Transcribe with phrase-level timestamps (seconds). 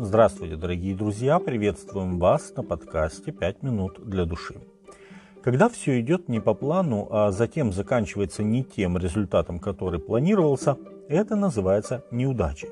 [0.00, 1.40] Здравствуйте, дорогие друзья!
[1.40, 4.54] Приветствуем вас на подкасте «5 минут для души».
[5.42, 10.76] Когда все идет не по плану, а затем заканчивается не тем результатом, который планировался,
[11.08, 12.68] это называется неудачей.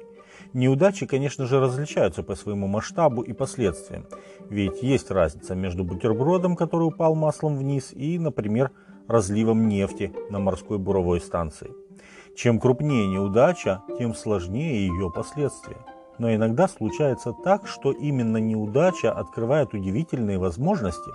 [0.53, 4.07] Неудачи, конечно же, различаются по своему масштабу и последствиям.
[4.49, 8.71] Ведь есть разница между бутербродом, который упал маслом вниз, и, например,
[9.09, 11.73] разливом нефти на морской буровой станции.
[12.37, 15.79] Чем крупнее неудача, тем сложнее ее последствия.
[16.19, 21.11] Но иногда случается так, что именно неудача открывает удивительные возможности,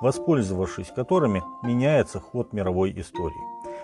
[0.00, 3.40] воспользовавшись которыми меняется ход мировой истории.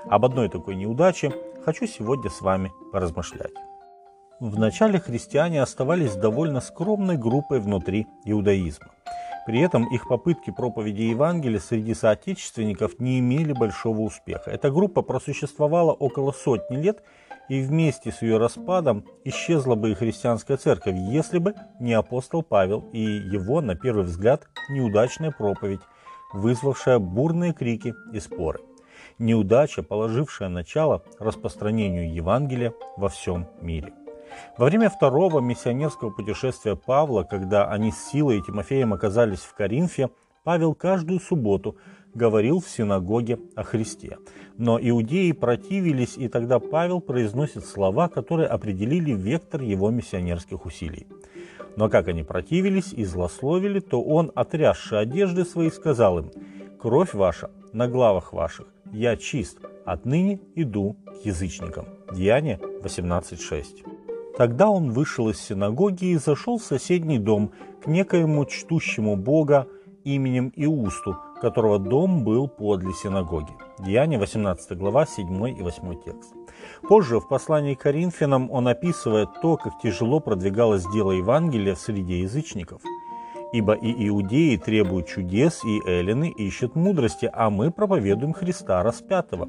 [0.09, 1.33] Об одной такой неудаче
[1.65, 3.53] хочу сегодня с вами поразмышлять.
[4.41, 8.89] Вначале христиане оставались довольно скромной группой внутри иудаизма.
[9.47, 14.51] При этом их попытки проповеди Евангелия среди соотечественников не имели большого успеха.
[14.51, 17.03] Эта группа просуществовала около сотни лет
[17.49, 22.89] и вместе с ее распадом исчезла бы и христианская церковь, если бы не апостол Павел
[22.93, 25.81] и его, на первый взгляд, неудачная проповедь,
[26.33, 28.61] вызвавшая бурные крики и споры.
[29.19, 33.93] Неудача, положившая начало распространению Евангелия во всем мире.
[34.57, 40.11] Во время второго миссионерского путешествия Павла, когда они с Силой и Тимофеем оказались в Коринфе,
[40.49, 41.77] Павел каждую субботу
[42.15, 44.17] говорил в синагоге о Христе.
[44.57, 51.07] Но иудеи противились, и тогда Павел произносит слова, которые определили вектор его миссионерских усилий.
[51.77, 56.31] Но как они противились и злословили, то он, отрясши одежды свои, сказал им,
[56.81, 61.85] «Кровь ваша на главах ваших, я чист, отныне иду к язычникам».
[62.11, 63.85] Деяние 18.6.
[64.39, 67.53] Тогда он вышел из синагоги и зашел в соседний дом
[67.83, 69.67] к некоему чтущему Бога
[70.15, 73.53] именем Иусту, которого дом был подле синагоги.
[73.79, 76.35] Деяние 18 глава 7 и 8 текст.
[76.89, 82.21] Позже в послании к Коринфянам он описывает то, как тяжело продвигалось дело Евангелия в среде
[82.21, 82.83] язычников.
[83.53, 89.49] «Ибо и иудеи требуют чудес, и эллины ищут мудрости, а мы проповедуем Христа распятого.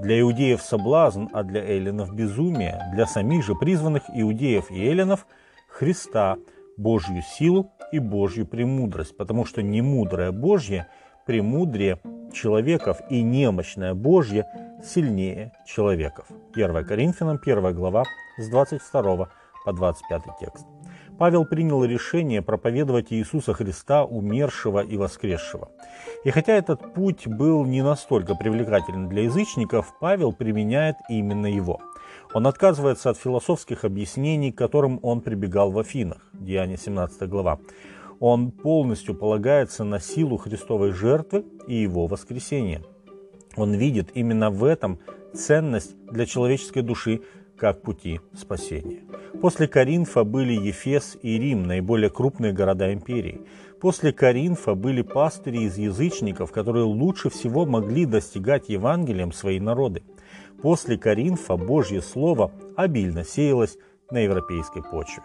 [0.00, 5.26] Для иудеев соблазн, а для эллинов безумие, для самих же призванных иудеев и эллинов
[5.68, 6.36] Христа,
[6.76, 10.88] Божью силу и Божью премудрость, потому что немудрое Божье
[11.26, 12.00] премудрее
[12.32, 14.46] человеков и немощное Божье
[14.82, 16.26] сильнее человеков.
[16.54, 18.04] 1 Коринфянам 1 глава
[18.38, 19.28] с 22
[19.64, 20.66] по 25 текст.
[21.18, 25.70] Павел принял решение проповедовать Иисуса Христа, умершего и воскресшего.
[26.24, 31.80] И хотя этот путь был не настолько привлекателен для язычников, Павел применяет именно его.
[32.34, 37.58] Он отказывается от философских объяснений, к которым он прибегал в Афинах, Деяние 17 глава
[38.22, 42.84] он полностью полагается на силу Христовой жертвы и его воскресения.
[43.56, 45.00] Он видит именно в этом
[45.34, 47.22] ценность для человеческой души
[47.56, 49.00] как пути спасения.
[49.40, 53.40] После Каринфа были Ефес и Рим, наиболее крупные города империи.
[53.80, 60.04] После Каринфа были пастыри из язычников, которые лучше всего могли достигать Евангелием свои народы.
[60.62, 63.76] После Каринфа Божье Слово обильно сеялось
[64.12, 65.24] на европейской почве.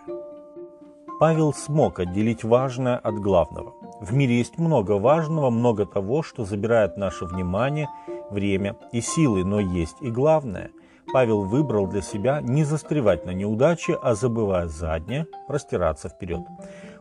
[1.20, 3.74] Павел смог отделить важное от главного.
[4.02, 7.88] В мире есть много важного, много того, что забирает наше внимание,
[8.32, 10.72] время и силы, но есть и главное.
[11.14, 16.42] Павел выбрал для себя не застревать на неудаче, а забывая заднее, простираться вперед.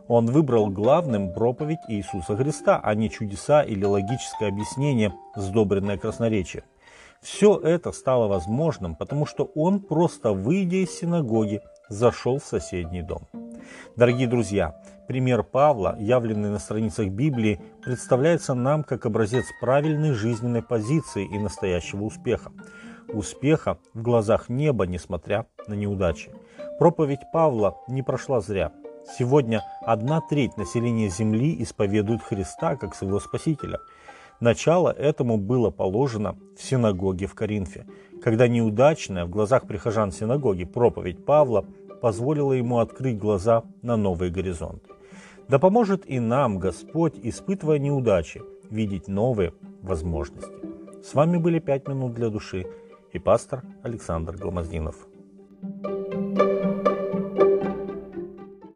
[0.07, 6.63] Он выбрал главным проповедь Иисуса Христа, а не чудеса или логическое объяснение, сдобренное красноречием.
[7.21, 13.27] Все это стало возможным, потому что он, просто выйдя из синагоги, зашел в соседний дом.
[13.95, 21.25] Дорогие друзья, пример Павла, явленный на страницах Библии, представляется нам как образец правильной жизненной позиции
[21.25, 22.51] и настоящего успеха.
[23.07, 26.31] Успеха в глазах неба, несмотря на неудачи.
[26.77, 28.71] Проповедь Павла не прошла зря.
[29.17, 33.79] Сегодня одна треть населения Земли исповедует Христа как своего Спасителя.
[34.39, 37.85] Начало этому было положено в синагоге в Коринфе,
[38.21, 41.65] когда неудачная в глазах прихожан синагоги проповедь Павла
[42.01, 44.91] позволила ему открыть глаза на новые горизонты.
[45.47, 50.51] Да поможет и нам Господь, испытывая неудачи, видеть новые возможности.
[51.03, 52.67] С вами были «Пять минут для души»
[53.13, 55.07] и пастор Александр Гломоздинов.